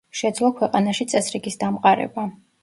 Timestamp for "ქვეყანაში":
0.61-1.07